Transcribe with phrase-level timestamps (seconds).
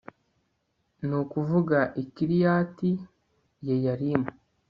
[1.07, 2.89] ni ukuvuga i Kiriyati
[3.67, 4.29] Yeyarimu